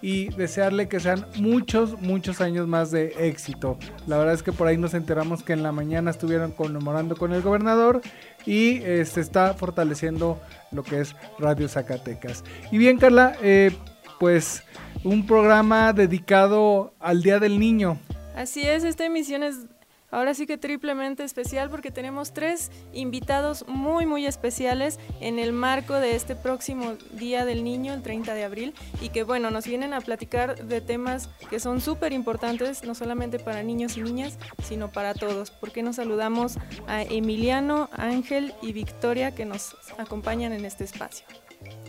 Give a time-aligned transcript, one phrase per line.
[0.00, 3.78] y desearle que sean muchos, muchos años más de éxito.
[4.06, 7.32] La verdad es que por ahí nos enteramos que en la mañana estuvieron conmemorando con
[7.32, 8.00] el gobernador
[8.46, 12.44] y se este, está fortaleciendo lo que es Radio Zacatecas.
[12.70, 13.72] Y bien, Carla, eh,
[14.18, 14.62] pues
[15.04, 17.98] un programa dedicado al Día del Niño.
[18.34, 19.66] Así es, esta emisión es
[20.10, 25.94] Ahora sí que triplemente especial porque tenemos tres invitados muy muy especiales en el marco
[25.94, 29.92] de este próximo Día del Niño, el 30 de abril, y que bueno, nos vienen
[29.92, 34.90] a platicar de temas que son súper importantes, no solamente para niños y niñas, sino
[34.90, 35.50] para todos.
[35.50, 36.56] porque nos saludamos
[36.86, 41.26] a Emiliano, Ángel y Victoria que nos acompañan en este espacio?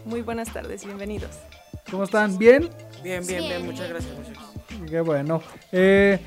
[0.05, 1.31] Muy buenas tardes, bienvenidos.
[1.89, 2.37] ¿Cómo están?
[2.37, 2.69] ¿Bien?
[3.03, 4.13] Bien, bien, bien, muchas gracias.
[4.89, 5.41] Qué bueno.
[5.71, 6.19] Eh,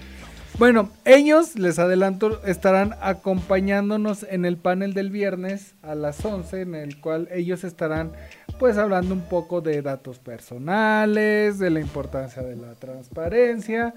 [0.63, 6.77] bueno, ellos, les adelanto, estarán acompañándonos en el panel del viernes a las 11, en
[6.77, 8.13] el cual ellos estarán
[8.61, 13.93] pues hablando un poco de datos personales, de la importancia de la transparencia,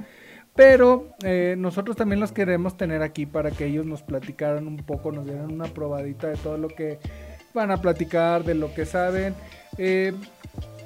[0.56, 5.12] pero eh, nosotros también los queremos tener aquí para que ellos nos platicaran un poco,
[5.12, 6.98] nos dieran una probadita de todo lo que
[7.54, 9.36] van a platicar, de lo que saben.
[9.78, 10.14] Eh,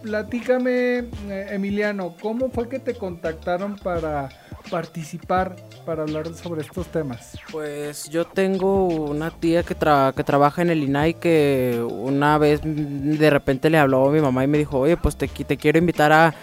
[0.01, 4.27] platícame, eh, Emiliano, ¿cómo fue que te contactaron para
[4.69, 5.55] participar
[5.85, 7.37] para hablar sobre estos temas?
[7.51, 13.29] Pues yo tengo una tía que, que trabaja en el INAI que una vez de
[13.29, 16.11] repente le habló a mi mamá y me dijo, oye, pues te, te quiero invitar
[16.11, 16.33] a,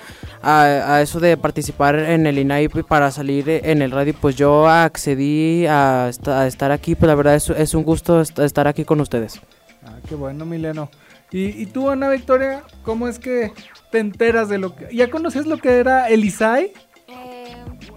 [0.42, 4.14] a, eso de participar en el INAI para salir en el radio.
[4.20, 8.84] Pues yo accedí a, estar aquí, pues la verdad es, es un gusto estar aquí
[8.84, 9.40] con ustedes.
[9.84, 10.90] Ah, qué bueno, Mileno.
[11.32, 13.52] ¿Y, ¿Y, tú, Ana Victoria, cómo es que
[13.90, 14.94] te enteras de lo que...
[14.94, 16.72] ¿Ya conoces lo que era el ISAI?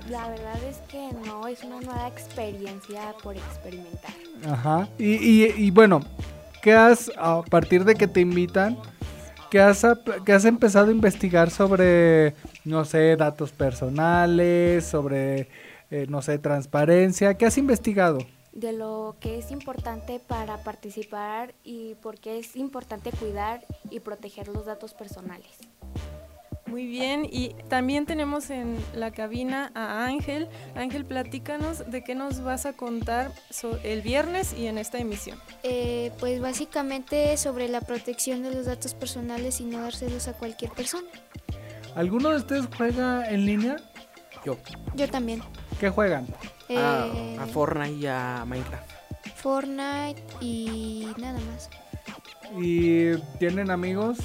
[0.10, 4.12] La verdad es que no, es una nueva experiencia por experimentar.
[4.48, 4.90] Ajá.
[4.98, 6.02] Y, y, bueno,
[6.64, 8.78] ¿qué has, a partir de que te invitan,
[9.52, 9.86] ¿qué has,
[10.26, 12.34] qué has empezado a investigar sobre,
[12.66, 15.50] no sé, datos personales, sobre,
[15.92, 17.36] eh, no sé, transparencia?
[17.36, 18.20] ¿Qué has investigado?
[18.52, 24.50] de lo que es importante para participar y por qué es importante cuidar y proteger
[24.50, 25.60] los datos personales.
[26.70, 30.48] Muy bien, y también tenemos en la cabina a Ángel.
[30.76, 33.32] Ángel, platícanos de qué nos vas a contar
[33.84, 35.40] el viernes y en esta emisión.
[35.64, 40.72] Eh, pues básicamente sobre la protección de los datos personales y no dárselos a cualquier
[40.72, 41.08] persona.
[41.96, 43.78] ¿Alguno de ustedes juega en línea?
[44.46, 44.58] Yo.
[44.94, 45.42] Yo también.
[45.80, 46.28] ¿Qué juegan?
[46.68, 48.92] Eh, a Fortnite y a Minecraft.
[49.36, 51.70] Fortnite y nada más.
[52.62, 54.20] ¿Y tienen amigos?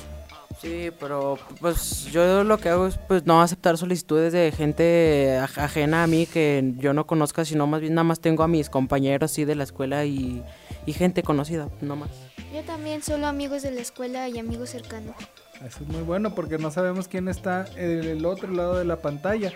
[0.61, 6.05] Sí, pero pues yo lo que hago es pues no aceptar solicitudes de gente ajena
[6.05, 9.31] a mí que yo no conozca, sino más bien nada más tengo a mis compañeros
[9.31, 10.43] sí de la escuela y,
[10.87, 12.11] gente conocida, no más.
[12.55, 15.17] Yo también solo amigos de la escuela y amigos cercanos.
[15.57, 18.97] Eso es muy bueno porque no sabemos quién está en el otro lado de la
[18.97, 19.53] pantalla.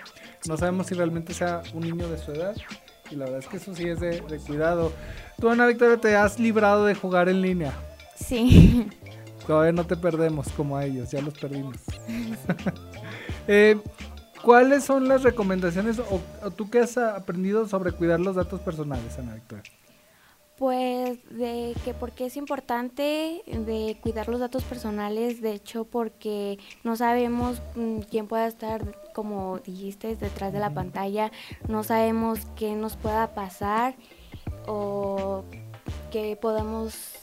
[0.47, 2.55] No sabemos si realmente sea un niño de su edad.
[3.11, 4.91] Y la verdad es que eso sí es de, de cuidado.
[5.39, 7.73] Tú, Ana Victoria, te has librado de jugar en línea.
[8.15, 8.89] Sí.
[9.49, 11.77] Todavía no te perdemos como a ellos, ya los perdimos.
[13.51, 13.81] Eh,
[14.43, 19.33] ¿Cuáles son las recomendaciones o, tú qué has aprendido sobre cuidar los datos personales, Ana
[19.33, 19.63] Victoria?
[20.55, 26.95] Pues de que porque es importante de cuidar los datos personales, de hecho porque no
[26.95, 31.31] sabemos mm, quién pueda estar, como dijiste, detrás de la pantalla,
[31.67, 33.95] no sabemos qué nos pueda pasar
[34.67, 35.43] o
[36.11, 37.18] que podamos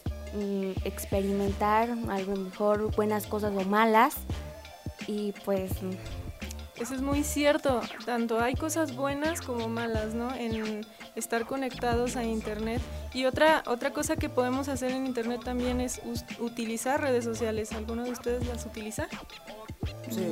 [0.84, 4.14] experimentar, a lo mejor buenas cosas o malas
[5.06, 5.70] y pues
[6.76, 10.34] Eso es muy cierto, tanto hay cosas buenas como malas, ¿no?
[10.34, 10.84] En
[11.14, 12.82] estar conectados a internet.
[13.14, 16.02] Y otra otra cosa que podemos hacer en internet también es
[16.38, 17.72] utilizar redes sociales.
[17.72, 19.08] ¿Alguno de ustedes las utiliza?
[20.10, 20.26] Sí.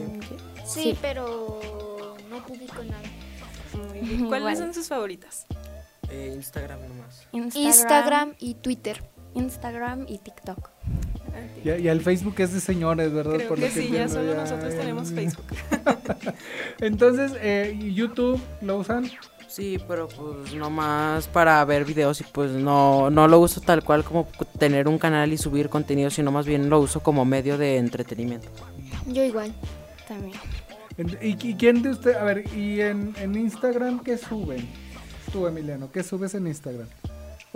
[0.66, 0.98] Sí, Sí.
[1.00, 1.60] pero
[2.28, 3.08] no publico nada.
[3.88, 4.28] Muy bien.
[4.28, 5.46] ¿Cuáles son sus favoritas?
[6.10, 7.26] Eh, Instagram nomás.
[7.32, 9.02] Instagram, Instagram y Twitter.
[9.34, 10.70] Instagram y TikTok.
[11.64, 13.36] Y, y el Facebook es de señores, ¿verdad?
[13.36, 15.46] Creo Por lo que sí, ya solo ya- nosotros ya- tenemos Facebook.
[16.80, 19.10] Entonces, eh, ¿y YouTube lo usan?
[19.48, 24.02] Sí, pero pues nomás para ver videos y pues no, no lo uso tal cual
[24.02, 24.26] como
[24.58, 28.48] tener un canal y subir contenido, sino más bien lo uso como medio de entretenimiento.
[29.06, 29.54] Yo igual.
[30.08, 30.34] También.
[31.22, 32.14] ¿Y, y quién de usted?
[32.16, 34.68] A ver, ¿y en, en Instagram qué suben?
[35.32, 36.86] Tú, Emiliano, ¿qué subes en Instagram?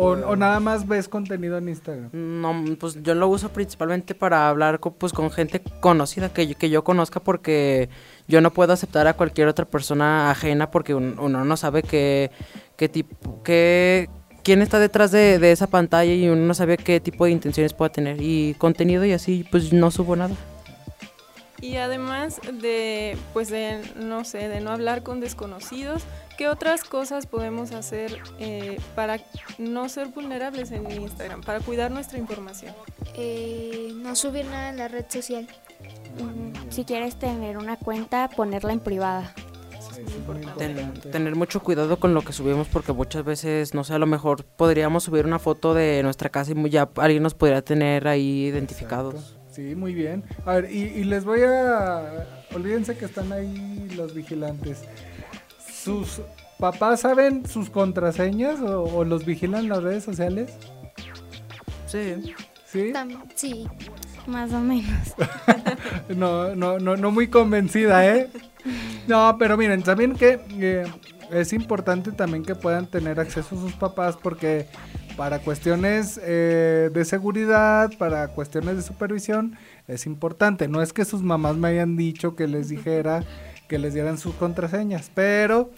[0.01, 2.11] ¿O, o nada más ves contenido en Instagram?
[2.13, 6.57] No, pues yo lo uso principalmente para hablar co- pues con gente conocida que yo,
[6.57, 7.89] que yo conozca porque
[8.29, 12.31] yo no puedo aceptar a cualquier otra persona ajena porque un- uno no sabe qué,
[12.77, 14.09] qué tipo, qué,
[14.45, 17.73] quién está detrás de, de esa pantalla y uno no sabe qué tipo de intenciones
[17.75, 20.37] pueda tener y contenido y así pues no subo nada.
[21.61, 26.05] Y además de, pues de, no sé, de no hablar con desconocidos,
[26.39, 29.19] ¿qué otras cosas podemos hacer eh, para
[29.59, 32.75] no ser vulnerables en Instagram, para cuidar nuestra información?
[33.15, 35.47] Eh, no subir nada en la red social.
[36.19, 39.35] Mm, Si quieres tener una cuenta, ponerla en privada.
[40.57, 44.07] Ten- tener mucho cuidado con lo que subimos porque muchas veces, no sé, a lo
[44.07, 48.47] mejor podríamos subir una foto de nuestra casa y ya alguien nos podría tener ahí
[48.47, 49.15] identificados.
[49.15, 49.39] Exacto.
[49.53, 50.23] Sí, muy bien.
[50.47, 52.45] A ver, y, y les voy a...
[52.55, 54.83] Olvídense que están ahí los vigilantes.
[55.89, 56.21] ¿Sus
[56.59, 60.51] papás saben sus contraseñas o, o los vigilan las redes sociales?
[61.87, 62.35] Sí.
[62.67, 62.93] ¿Sí?
[62.93, 63.67] Tam- sí.
[64.27, 65.15] Más o menos.
[66.15, 68.31] No, no, no, no muy convencida, ¿eh?
[69.07, 70.85] No, pero miren, también que eh,
[71.31, 74.67] es importante también que puedan tener acceso a sus papás porque
[75.17, 79.57] para cuestiones eh, de seguridad, para cuestiones de supervisión,
[79.87, 80.67] es importante.
[80.69, 83.23] No es que sus mamás me hayan dicho que les dijera
[83.69, 85.71] que les dieran sus contraseñas, pero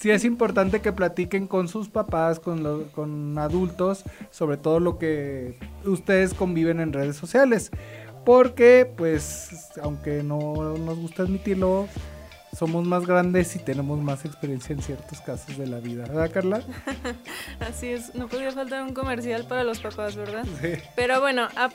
[0.00, 4.98] sí es importante que platiquen con sus papás, con, lo- con adultos, sobre todo lo
[4.98, 7.70] que ustedes conviven en redes sociales.
[8.24, 9.50] Porque, pues,
[9.82, 11.86] aunque no nos gusta admitirlo,
[12.56, 16.04] somos más grandes y tenemos más experiencia en ciertos casos de la vida.
[16.06, 16.60] ¿Verdad, Carla?
[17.60, 20.44] Así es, no podía faltar un comercial para los papás, ¿verdad?
[20.60, 20.72] Sí.
[20.96, 21.70] Pero bueno, a-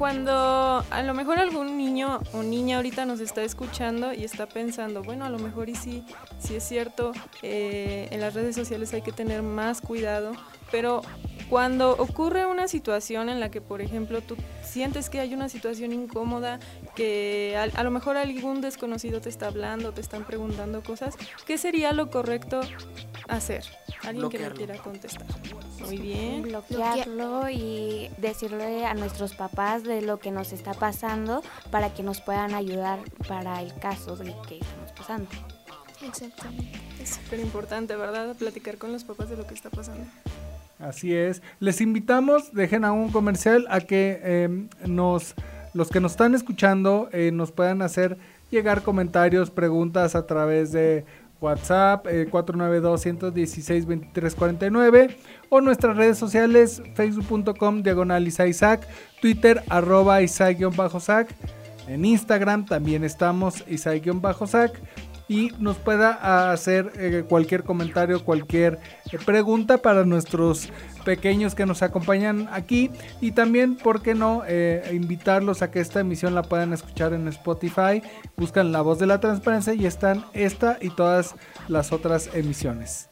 [0.00, 5.02] cuando a lo mejor algún niño o niña ahorita nos está escuchando y está pensando,
[5.02, 6.06] bueno, a lo mejor y sí,
[6.38, 7.12] sí es cierto,
[7.42, 10.32] eh, en las redes sociales hay que tener más cuidado,
[10.70, 11.02] pero
[11.50, 15.92] cuando ocurre una situación en la que, por ejemplo, tú sientes que hay una situación
[15.92, 16.60] incómoda,
[16.94, 21.16] que a, a lo mejor algún desconocido te está hablando, te están preguntando cosas,
[21.46, 22.60] ¿qué sería lo correcto
[23.28, 23.64] hacer?
[24.04, 24.56] Alguien que me Bloquearlo.
[24.56, 25.26] quiera contestar.
[25.80, 26.42] Muy bien.
[26.42, 32.20] bloquearlo y decirle a nuestros papás de lo que nos está pasando para que nos
[32.20, 35.28] puedan ayudar para el caso de que estamos pasando.
[36.06, 36.78] Exactamente.
[37.02, 38.36] Es súper importante, ¿verdad?
[38.36, 40.04] Platicar con los papás de lo que está pasando.
[40.80, 41.42] Así es.
[41.58, 45.34] Les invitamos, dejen a un comercial a que eh, nos,
[45.74, 48.16] los que nos están escuchando eh, nos puedan hacer
[48.50, 51.04] llegar comentarios, preguntas a través de
[51.40, 55.16] WhatsApp eh, 492-116-2349
[55.50, 58.88] o nuestras redes sociales facebook.com diagonal Isaac,
[59.20, 61.28] Twitter arroba Isaac-Sac,
[61.88, 64.80] en Instagram también estamos Isaac-Sac
[65.30, 68.80] y nos pueda hacer eh, cualquier comentario, cualquier
[69.12, 70.70] eh, pregunta para nuestros
[71.04, 76.00] pequeños que nos acompañan aquí y también, ¿por qué no?, eh, invitarlos a que esta
[76.00, 78.02] emisión la puedan escuchar en Spotify,
[78.36, 81.36] buscan La Voz de la Transparencia y están esta y todas
[81.68, 83.09] las otras emisiones.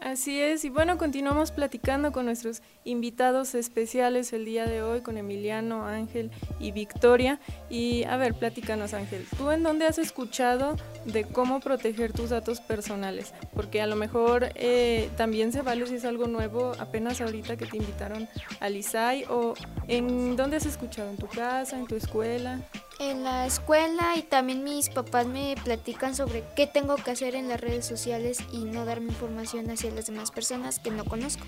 [0.00, 5.18] Así es, y bueno, continuamos platicando con nuestros invitados especiales el día de hoy, con
[5.18, 7.38] Emiliano, Ángel y Victoria.
[7.68, 12.62] Y a ver, platícanos Ángel, ¿tú en dónde has escuchado de cómo proteger tus datos
[12.62, 13.34] personales?
[13.52, 17.66] Porque a lo mejor eh, también se vale si es algo nuevo, apenas ahorita que
[17.66, 18.26] te invitaron
[18.60, 19.52] al ISAI, o
[19.86, 22.58] en dónde has escuchado, en tu casa, en tu escuela.
[23.00, 27.48] En la escuela y también mis papás me platican sobre qué tengo que hacer en
[27.48, 31.42] las redes sociales y no darme información hacia las demás personas que no conozco.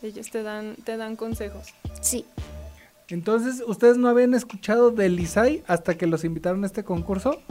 [0.00, 1.74] ellos te dan, te dan consejos.
[2.00, 2.24] Sí.
[3.08, 7.42] Entonces, ¿ustedes no habían escuchado del ISAI hasta que los invitaron a este concurso?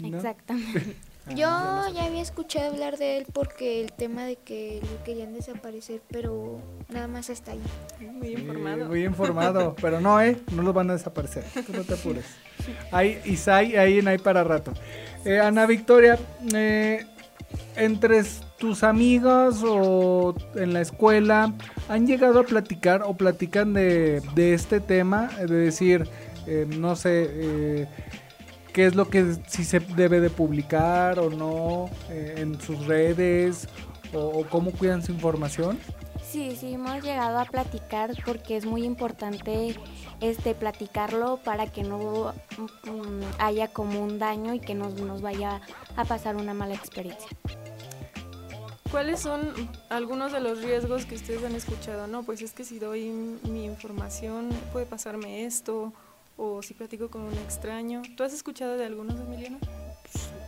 [0.00, 0.16] Mm, ¿No?
[0.18, 0.96] Exactamente.
[1.30, 1.46] Yo
[1.94, 6.60] ya había escuchado hablar de él porque el tema de que lo querían desaparecer, pero
[6.88, 7.60] nada más hasta ahí.
[8.00, 8.86] Muy Sí, informado.
[8.88, 10.36] muy informado, pero no, ¿eh?
[10.52, 12.26] No los van a desaparecer, tú no te apures.
[12.90, 14.72] Hay ISAI ahí en ahí para rato.
[15.24, 16.18] Eh, Ana Victoria,
[16.52, 17.06] eh,
[17.76, 18.22] entre
[18.58, 21.54] tus amigos o en la escuela,
[21.88, 25.28] ¿han llegado a platicar o platican de, de este tema?
[25.38, 26.06] De decir,
[26.46, 27.86] eh, no sé, eh,
[28.72, 33.68] qué es lo que si se debe de publicar o no eh, en sus redes
[34.12, 35.78] o, o cómo cuidan su información.
[36.30, 39.74] Sí, sí, hemos llegado a platicar porque es muy importante
[40.20, 42.32] este platicarlo para que no
[42.84, 45.60] mm, haya como un daño y que nos, nos vaya
[45.96, 47.28] a pasar una mala experiencia.
[48.90, 49.52] ¿Cuáles son
[49.88, 52.06] algunos de los riesgos que ustedes han escuchado?
[52.06, 53.10] No, pues es que si doy
[53.44, 55.92] mi información puede pasarme esto,
[56.40, 58.00] o si platico con un extraño.
[58.16, 59.58] ¿Tú has escuchado de algunos, Emiliano?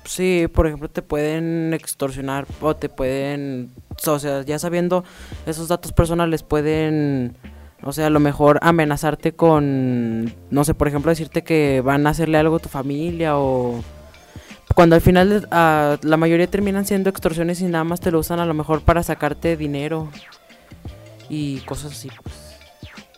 [0.05, 3.71] Sí, por ejemplo, te pueden extorsionar o te pueden,
[4.07, 5.05] o sea, ya sabiendo
[5.47, 7.37] esos datos personales pueden,
[7.83, 12.11] o sea, a lo mejor amenazarte con, no sé, por ejemplo, decirte que van a
[12.11, 13.85] hacerle algo a tu familia o
[14.75, 18.41] cuando al final ah, la mayoría terminan siendo extorsiones y nada más te lo usan
[18.41, 20.09] a lo mejor para sacarte dinero
[21.29, 22.09] y cosas así.
[22.23, 22.42] pues.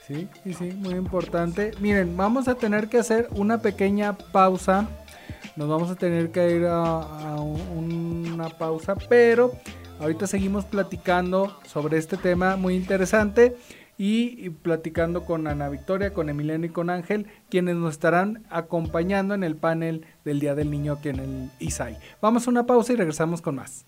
[0.06, 1.70] Sí, sí, sí, muy importante.
[1.80, 4.86] Miren, vamos a tener que hacer una pequeña pausa.
[5.56, 9.52] Nos vamos a tener que ir a, a un- una pausa, pero
[10.00, 13.56] ahorita seguimos platicando sobre este tema muy interesante
[13.96, 19.44] y platicando con Ana Victoria, con Emiliano y con Ángel, quienes nos estarán acompañando en
[19.44, 21.96] el panel del Día del Niño aquí en el ISAI.
[22.20, 23.86] Vamos a una pausa y regresamos con más.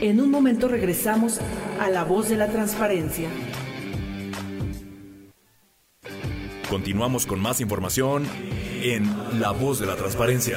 [0.00, 1.38] En un momento regresamos
[1.78, 3.28] a la voz de la transparencia.
[6.70, 8.24] Continuamos con más información
[8.82, 9.04] en
[9.38, 10.56] La Voz de la Transparencia.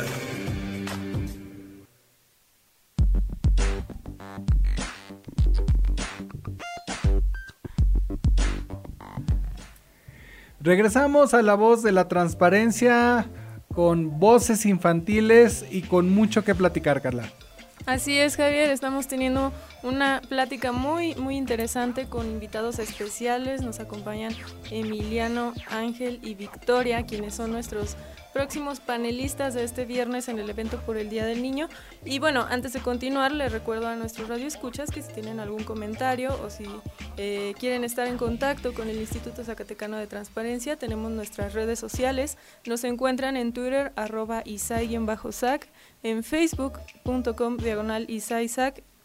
[10.62, 13.28] Regresamos a la voz de la transparencia
[13.76, 17.30] con voces infantiles y con mucho que platicar, Carla.
[17.86, 23.62] Así es, Javier, estamos teniendo una plática muy, muy interesante con invitados especiales.
[23.62, 24.34] Nos acompañan
[24.72, 27.98] Emiliano, Ángel y Victoria, quienes son nuestros
[28.34, 31.70] próximos panelistas de este viernes en el evento por el Día del Niño.
[32.04, 36.38] Y bueno, antes de continuar, les recuerdo a nuestros radioescuchas que si tienen algún comentario
[36.44, 36.66] o si
[37.18, 42.38] eh, quieren estar en contacto con el Instituto Zacatecano de Transparencia, tenemos nuestras redes sociales.
[42.66, 45.70] Nos encuentran en Twitter, arroba isai-sac,
[46.02, 48.08] en facebook.com diagonal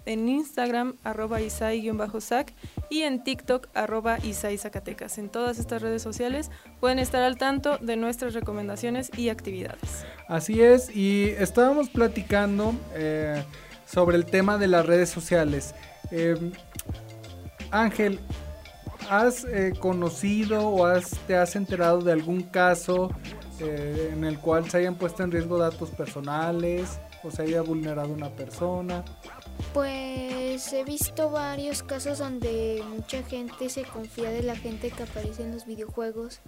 [0.06, 2.54] en Instagram arroba isai-sac
[2.90, 5.18] y en TikTok arroba isai Zacatecas.
[5.18, 6.50] En todas estas redes sociales
[6.80, 10.04] pueden estar al tanto de nuestras recomendaciones y actividades.
[10.28, 13.42] Así es, y estábamos platicando eh,
[13.86, 15.74] sobre el tema de las redes sociales.
[16.10, 16.36] Eh,
[17.70, 18.18] Ángel,
[19.10, 23.10] ¿has eh, conocido o has, te has enterado de algún caso
[23.60, 28.10] eh, en el cual se hayan puesto en riesgo datos personales o se haya vulnerado
[28.10, 29.04] una persona?
[29.72, 35.42] Pues he visto varios casos donde mucha gente se confía de la gente que aparece
[35.42, 36.40] en los videojuegos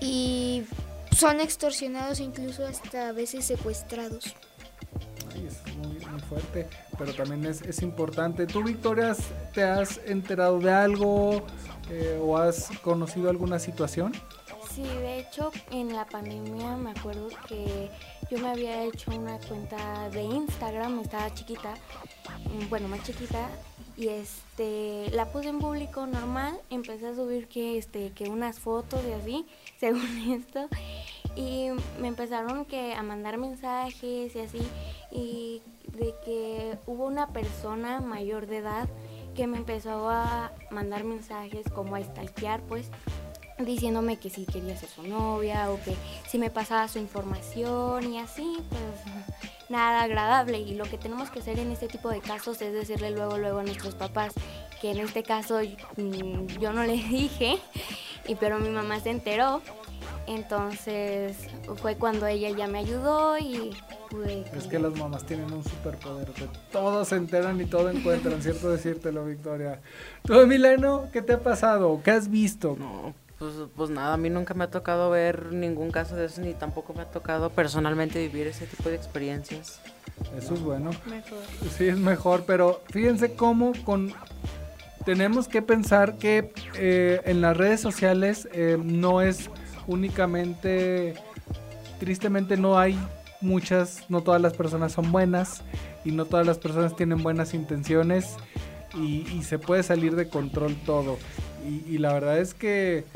[0.00, 0.64] y
[1.16, 4.34] son extorsionados incluso hasta a veces secuestrados.
[5.34, 6.68] Ay, es muy, muy fuerte,
[6.98, 8.46] pero también es, es importante.
[8.46, 9.14] ¿Tú, Victoria,
[9.52, 11.42] te has enterado de algo
[11.90, 14.12] eh, o has conocido alguna situación?
[14.74, 17.90] Sí, de hecho, en la pandemia me acuerdo que
[18.30, 21.74] yo me había hecho una cuenta de Instagram, estaba chiquita,
[22.68, 23.48] bueno, más chiquita,
[23.96, 29.00] y este la puse en público normal, empecé a subir que este que unas fotos
[29.08, 29.46] y así,
[29.80, 30.68] según esto,
[31.36, 31.68] y
[32.00, 34.62] me empezaron que a mandar mensajes y así,
[35.10, 38.88] y de que hubo una persona mayor de edad
[39.34, 42.90] que me empezó a mandar mensajes como a stalkear, pues,
[43.58, 45.94] diciéndome que si quería ser su novia o que
[46.28, 50.58] si me pasaba su información y así, pues nada agradable.
[50.58, 53.60] Y lo que tenemos que hacer en este tipo de casos es decirle luego, luego
[53.60, 54.34] a nuestros papás,
[54.80, 55.60] que en este caso
[55.96, 57.58] mm, yo no les dije,
[58.26, 59.62] y pero mi mamá se enteró.
[60.26, 61.36] Entonces
[61.76, 63.74] fue cuando ella ya me ayudó y
[64.10, 64.44] pude...
[64.56, 68.70] Es que las mamás tienen un superpoder, de todo se enteran y todo encuentran, ¿cierto
[68.70, 69.80] decírtelo, Victoria?
[70.22, 72.00] Tú, Mileno, ¿qué te ha pasado?
[72.04, 72.76] ¿Qué has visto?
[72.78, 76.42] No, Pues, pues nada, a mí nunca me ha tocado ver ningún caso de eso,
[76.42, 79.80] ni tampoco me ha tocado personalmente vivir ese tipo de experiencias.
[80.36, 80.90] Eso es bueno.
[81.06, 81.38] Mejor.
[81.74, 84.12] Sí, es mejor, pero fíjense cómo con
[85.06, 89.48] tenemos que pensar que eh, en las redes sociales eh, no es
[89.86, 91.14] únicamente,
[91.98, 92.98] tristemente no hay
[93.40, 95.62] muchas, no todas las personas son buenas
[96.04, 98.36] y no todas las personas tienen buenas intenciones
[98.94, 101.16] y, y se puede salir de control todo.
[101.66, 103.06] Y, y la verdad es que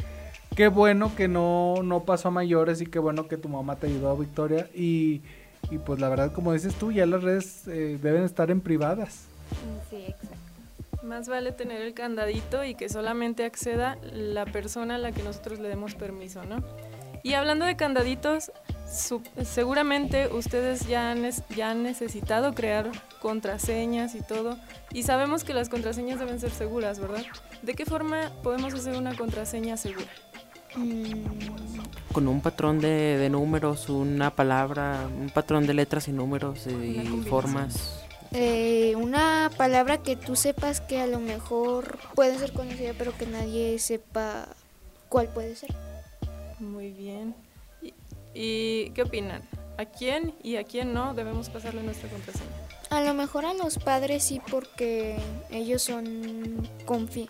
[0.54, 3.86] qué bueno que no, no pasó a mayores y qué bueno que tu mamá te
[3.86, 4.68] ayudó, Victoria.
[4.74, 5.22] Y,
[5.70, 9.26] y pues la verdad, como dices tú, ya las redes eh, deben estar en privadas.
[9.90, 10.36] Sí, exacto.
[11.02, 15.58] Más vale tener el candadito y que solamente acceda la persona a la que nosotros
[15.58, 16.62] le demos permiso, ¿no?
[17.22, 18.52] Y hablando de candaditos,
[18.86, 24.58] seguramente ustedes ya han, ya han necesitado crear contraseñas y todo.
[24.92, 27.24] Y sabemos que las contraseñas deben ser seguras, ¿verdad?
[27.62, 30.10] ¿De qué forma podemos hacer una contraseña segura?
[32.12, 36.84] Con un patrón de, de números, una palabra, un patrón de letras y números Una
[36.86, 38.00] y formas.
[38.32, 43.26] eh, una palabra que tú sepas que a lo mejor puede ser conocida, pero que
[43.26, 44.48] nadie sepa
[45.08, 45.74] cuál puede ser.
[46.60, 47.34] Muy bien.
[47.82, 47.94] ¿Y,
[48.34, 49.42] y qué opinan?
[49.76, 52.50] ¿A quién y a quién no debemos pasarle nuestra contraseña?
[52.94, 55.16] A lo mejor a los padres sí, porque
[55.50, 57.26] ellos son confi-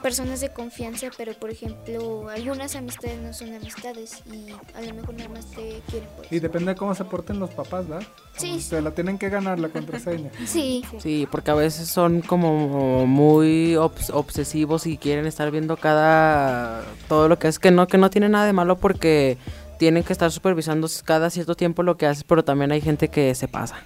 [0.00, 5.14] personas de confianza, pero por ejemplo, algunas amistades no son amistades y a lo mejor
[5.16, 6.42] nada más te quieren por Y eso.
[6.42, 8.06] depende de cómo se porten los papás, ¿verdad?
[8.36, 8.60] Sí.
[8.60, 10.30] Se la tienen que ganar la contraseña.
[10.46, 16.84] Sí, Sí, porque a veces son como muy obs- obsesivos y quieren estar viendo cada
[17.08, 19.36] todo lo que es que no que no tiene nada de malo porque
[19.78, 23.34] tienen que estar supervisando cada cierto tiempo lo que haces, pero también hay gente que
[23.34, 23.84] se pasa.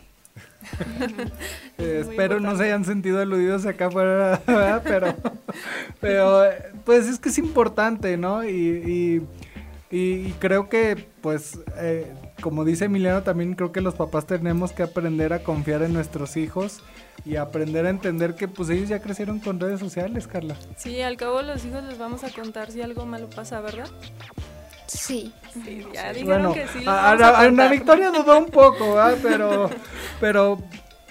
[1.79, 4.83] Eh, espero no se hayan sentido aludidos acá ¿verdad?
[4.85, 5.15] Pero,
[6.01, 6.45] pero
[6.85, 8.45] pues es que es importante, ¿no?
[8.45, 9.23] Y, y,
[9.95, 14.83] y creo que, pues, eh, como dice Emiliano, también creo que los papás tenemos que
[14.83, 16.81] aprender a confiar en nuestros hijos
[17.27, 20.57] y aprender a entender que, pues, ellos ya crecieron con redes sociales, Carla.
[20.77, 23.89] Sí, al cabo los hijos les vamos a contar si algo malo pasa, ¿verdad?
[24.99, 25.33] Sí.
[25.53, 26.85] Sí, ya dijeron Bueno, que sí.
[26.87, 27.69] a, a- a Ana.
[27.69, 29.19] Victoria dudó un poco, ¿verdad?
[29.23, 29.71] Pero,
[30.21, 30.59] pero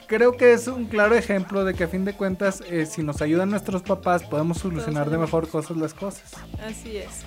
[0.07, 3.21] creo que es un claro ejemplo de que a fin de cuentas, eh, si nos
[3.21, 6.33] ayudan nuestros papás, podemos solucionar de mejor cosas las cosas.
[6.65, 7.23] Así es.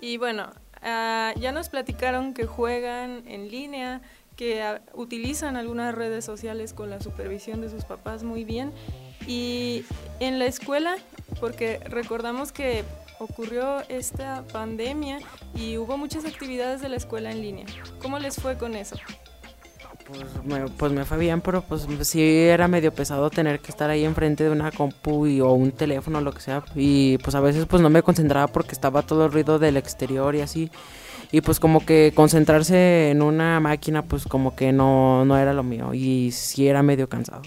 [0.00, 0.50] Y bueno,
[0.82, 4.00] ah, ya nos platicaron que juegan en línea,
[4.36, 8.72] que ah, utilizan algunas redes sociales con la supervisión de sus papás muy bien.
[9.26, 9.84] Y
[10.20, 10.96] en la escuela,
[11.40, 12.84] porque recordamos que
[13.24, 15.18] ocurrió esta pandemia
[15.54, 17.66] y hubo muchas actividades de la escuela en línea.
[18.00, 18.96] ¿Cómo les fue con eso?
[20.06, 23.88] Pues me, pues me fue bien, pero pues sí era medio pesado tener que estar
[23.88, 26.62] ahí enfrente de una compu y- o un teléfono lo que sea.
[26.74, 30.34] Y pues a veces pues no me concentraba porque estaba todo el ruido del exterior
[30.34, 30.70] y así.
[31.30, 35.62] Y pues como que concentrarse en una máquina pues como que no, no era lo
[35.62, 37.42] mío y sí era medio cansado.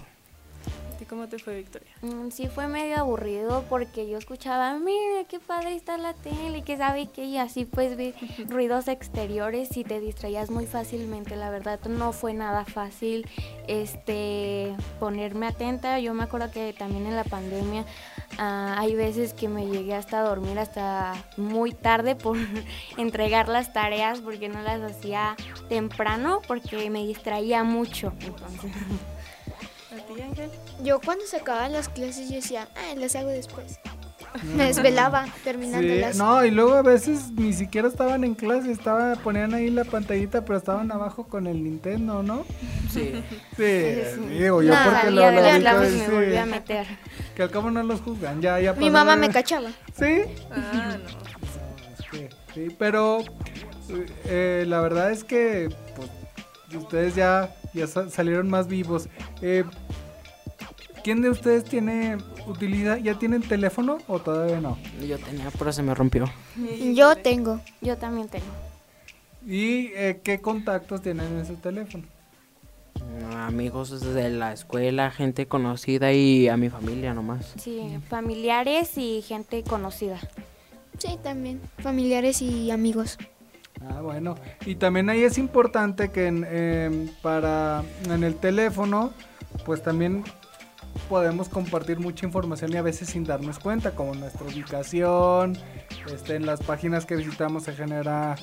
[1.16, 1.88] ¿Y cómo te fue, Victoria?
[2.02, 6.76] Mm, Sí fue medio aburrido porque yo escuchaba, mira qué padre está la tele, que
[6.76, 8.14] sabe que y así pues ve
[8.50, 13.26] ruidos exteriores y te distraías muy fácilmente, la verdad no fue nada fácil
[13.68, 17.86] este ponerme atenta, yo me acuerdo que también en la pandemia
[18.38, 22.38] ah, hay veces que me llegué hasta a dormir hasta muy tarde por
[22.98, 25.38] entregar las tareas porque no las hacía
[25.70, 28.72] temprano porque me distraía mucho, entonces.
[28.76, 29.12] ¿A
[30.16, 30.50] ti, Ángel?
[30.84, 33.80] Yo cuando se acababan las clases yo decía, ah, las hago después.
[34.56, 36.14] Me desvelaba terminándolas.
[36.14, 39.86] Sí, no, y luego a veces ni siquiera estaban en clase, estaba, ponían ahí la
[39.86, 42.44] pantallita, pero estaban abajo con el Nintendo, ¿no?
[42.92, 43.12] Sí.
[43.56, 44.22] Sí, Sí.
[44.38, 45.42] digo yo Nada, porque lo, y que-
[45.74, 46.86] me sí, volví a meter.
[47.36, 49.70] que al cabo no los juzgan, ya, ya Mi mamá me cachaba.
[49.98, 50.24] ¿Sí?
[50.52, 51.10] Ah, no.
[52.12, 53.20] Sí, sí, pero
[54.26, 56.10] eh, la verdad es que pues,
[56.84, 59.08] ustedes ya, ya sa- salieron más vivos.
[59.42, 59.64] Eh,
[61.06, 64.76] ¿Quién de ustedes tiene, utiliza, ya tienen teléfono o todavía no?
[65.08, 66.26] Yo tenía, pero se me rompió.
[66.96, 67.62] Yo tengo.
[67.80, 68.48] Yo también tengo.
[69.46, 72.06] ¿Y eh, qué contactos tienen en su teléfono?
[73.38, 77.54] Amigos de la escuela, gente conocida y a mi familia nomás.
[77.56, 80.20] Sí, familiares y gente conocida.
[80.98, 81.62] Sí, también.
[81.78, 83.20] Familiares y amigos.
[83.80, 84.38] Ah, bueno.
[84.66, 89.14] Y también ahí es importante que en, em, para en el teléfono,
[89.66, 90.24] pues también
[91.10, 95.58] podemos compartir mucha información y a veces sin darnos cuenta, como nuestra ubicación,
[96.14, 98.36] este, en las páginas que visitamos se genera,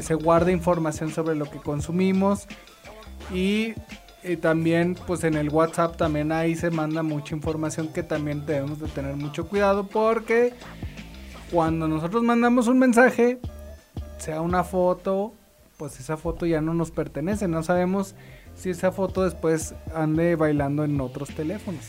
[0.00, 2.46] se guarda información sobre lo que consumimos
[3.32, 3.74] y,
[4.22, 8.80] y también pues en el WhatsApp también ahí se manda mucha información que también debemos
[8.80, 10.54] de tener mucho cuidado porque
[11.50, 13.40] cuando nosotros mandamos un mensaje,
[14.18, 15.32] sea una foto,
[15.76, 17.48] pues esa foto ya no nos pertenece.
[17.48, 18.14] No sabemos
[18.56, 21.84] si esa foto después ande bailando en otros teléfonos.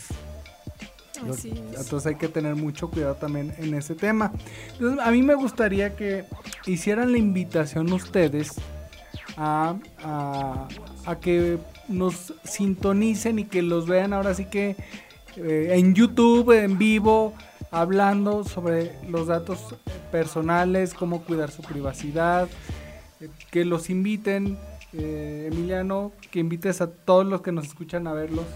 [1.30, 1.80] Así es.
[1.80, 4.32] Entonces hay que tener mucho cuidado también en ese tema.
[4.72, 6.24] Entonces, a mí me gustaría que
[6.66, 8.54] hicieran la invitación ustedes
[9.36, 10.68] a, a-
[11.06, 14.76] a que nos sintonicen y que los vean ahora sí que
[15.36, 17.34] eh, en YouTube, en vivo,
[17.70, 19.74] hablando sobre los datos
[20.10, 22.48] personales, cómo cuidar su privacidad,
[23.20, 24.58] eh, que los inviten,
[24.92, 28.46] eh, Emiliano, que invites a todos los que nos escuchan a verlos.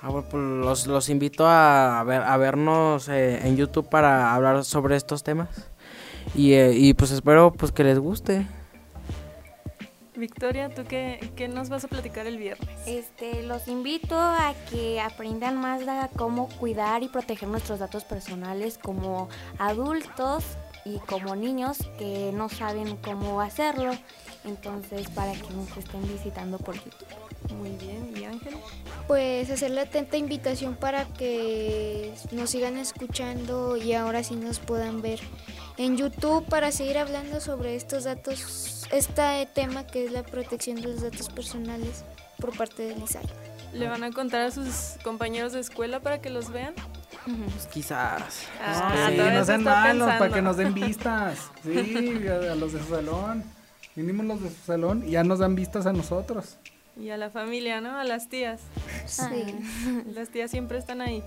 [0.00, 4.64] Ah, bueno, pues los, los invito a, ver, a vernos eh, en YouTube para hablar
[4.64, 5.48] sobre estos temas.
[6.34, 8.46] Y, eh, y pues espero pues que les guste.
[10.14, 12.68] Victoria, ¿tú qué, qué nos vas a platicar el viernes?
[12.86, 18.78] Este, los invito a que aprendan más de cómo cuidar y proteger nuestros datos personales
[18.78, 20.44] como adultos
[20.84, 23.92] y como niños que no saben cómo hacerlo.
[24.48, 27.54] Entonces, para que nos estén visitando por YouTube.
[27.56, 28.56] Muy bien, ¿y Ángel?
[29.06, 35.00] Pues hacer la atenta invitación para que nos sigan escuchando y ahora sí nos puedan
[35.02, 35.20] ver
[35.76, 40.88] en YouTube para seguir hablando sobre estos datos, este tema que es la protección de
[40.88, 42.04] los datos personales
[42.40, 43.26] por parte del ISAI.
[43.72, 46.74] ¿Le van a contar a sus compañeros de escuela para que los vean?
[47.24, 48.46] Pues quizás.
[48.62, 51.50] Ah, Sí, no se sean malos, para que nos den vistas.
[51.62, 53.44] Sí, a, a los de su salón.
[53.98, 56.56] Mínimo los de su salón y ya nos dan vistas a nosotros.
[56.96, 57.96] Y a la familia, ¿no?
[57.98, 58.60] A las tías.
[59.06, 59.24] Sí,
[60.14, 61.20] Las tías siempre están ahí.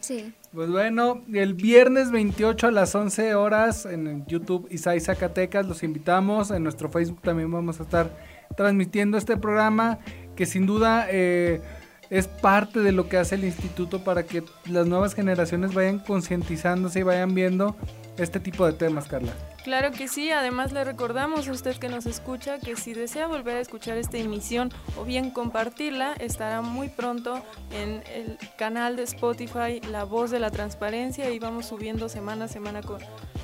[0.00, 0.32] sí.
[0.52, 5.84] Pues bueno, el viernes 28 a las 11 horas en el YouTube Isai Zacatecas los
[5.84, 6.50] invitamos.
[6.50, 8.10] En nuestro Facebook también vamos a estar
[8.56, 10.00] transmitiendo este programa
[10.34, 11.60] que sin duda eh,
[12.10, 16.98] es parte de lo que hace el instituto para que las nuevas generaciones vayan concientizándose
[16.98, 17.76] y vayan viendo
[18.18, 19.32] este tipo de temas, Carla.
[19.66, 23.56] Claro que sí, además le recordamos a usted que nos escucha que si desea volver
[23.56, 29.80] a escuchar esta emisión o bien compartirla, estará muy pronto en el canal de Spotify
[29.90, 33.00] La Voz de la Transparencia y vamos subiendo semana a semana con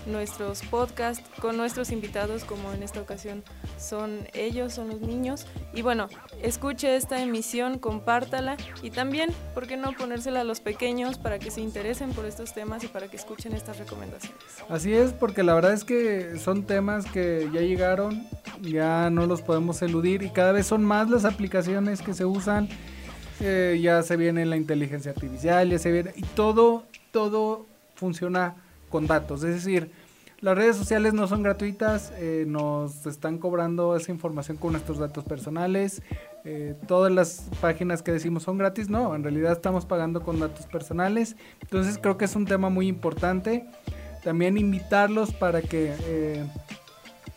[0.06, 3.42] nuestros podcasts, con nuestros invitados como en esta ocasión
[3.78, 5.46] son ellos, son los niños.
[5.74, 6.08] Y bueno,
[6.40, 11.50] escuche esta emisión, compártala y también, ¿por qué no ponérsela a los pequeños para que
[11.50, 14.38] se interesen por estos temas y para que escuchen estas recomendaciones?
[14.68, 18.26] Así es, porque la verdad es que son temas que ya llegaron,
[18.62, 22.68] ya no los podemos eludir y cada vez son más las aplicaciones que se usan.
[23.40, 28.54] eh, ya se viene la inteligencia artificial, ya se viene y todo, todo funciona
[28.88, 29.42] con datos.
[29.42, 29.90] Es decir,
[30.40, 35.24] las redes sociales no son gratuitas, eh, nos están cobrando esa información con nuestros datos
[35.24, 36.02] personales.
[36.44, 40.66] eh, todas las páginas que decimos son gratis, no, en realidad estamos pagando con datos
[40.66, 41.36] personales.
[41.60, 43.64] Entonces creo que es un tema muy importante.
[44.22, 46.44] También invitarlos para que eh,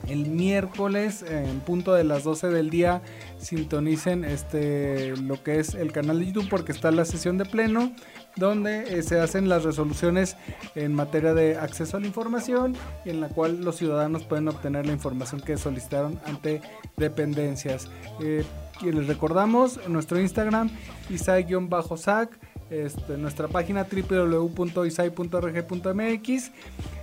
[0.08, 3.02] el miércoles eh, en punto de las 12 del día
[3.39, 7.91] sintonicen este lo que es el canal de YouTube porque está la sesión de pleno
[8.36, 10.36] donde eh, se hacen las resoluciones
[10.76, 14.86] en materia de acceso a la información y en la cual los ciudadanos pueden obtener
[14.86, 16.62] la información que solicitaron ante
[16.98, 17.88] dependencias.
[18.21, 18.43] Eh,
[18.82, 20.69] y les recordamos nuestro Instagram
[21.10, 22.38] isai-sac
[22.69, 26.51] este, nuestra página www.isai.rg.mx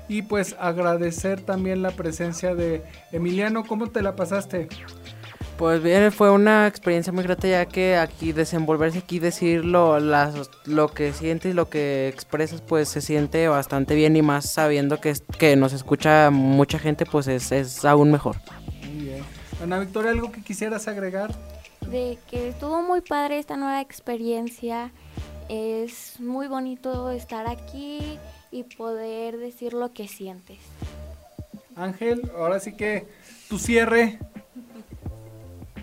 [0.09, 3.65] y pues agradecer también la presencia de Emiliano.
[3.67, 4.69] ¿Cómo te la pasaste?
[5.59, 10.51] Pues bien, fue una experiencia muy grata ya que aquí desenvolverse aquí, decir lo, las-
[10.65, 15.01] lo que sientes y lo que expresas, pues se siente bastante bien y más sabiendo
[15.01, 18.37] que, que nos escucha mucha gente, pues es, es aún mejor.
[18.93, 19.23] Muy bien.
[19.63, 21.33] Ana Victoria, ¿algo que quisieras agregar?
[21.89, 24.91] De que estuvo muy padre esta nueva experiencia.
[25.55, 28.19] Es muy bonito estar aquí
[28.51, 30.57] y poder decir lo que sientes.
[31.77, 33.07] Ángel, ahora sí que
[33.51, 34.19] tu cierre.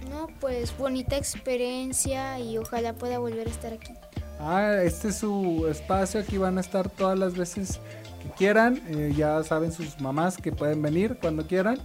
[0.09, 3.93] No, pues bonita experiencia y ojalá pueda volver a estar aquí.
[4.39, 7.79] Ah, este es su espacio, aquí van a estar todas las veces
[8.23, 8.81] que quieran.
[8.87, 11.77] eh, ya saben sus mamás que pueden venir cuando quieran.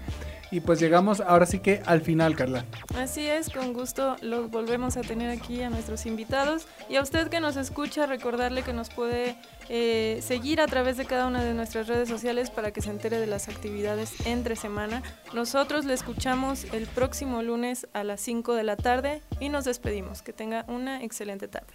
[0.51, 2.65] Y pues llegamos ahora sí que al final, Carla.
[2.97, 7.29] Así es, con gusto los volvemos a tener aquí a nuestros invitados y a usted
[7.29, 9.37] que nos escucha recordarle que nos puede
[9.69, 13.19] eh, seguir a través de cada una de nuestras redes sociales para que se entere
[13.19, 15.03] de las actividades entre semana.
[15.33, 20.23] Nosotros le escuchamos el próximo lunes a las 5 de la tarde y nos despedimos.
[20.23, 21.75] Que tenga una excelente tarde.